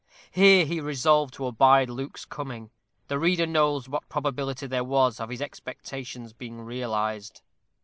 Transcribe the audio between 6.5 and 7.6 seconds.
realized.